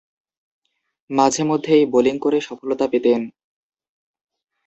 মাঝে-মধ্যেই 1.09 1.83
bowling 1.85 2.15
করে 2.19 2.37
সফলতা 2.41 2.85
পেতেন। 2.87 3.21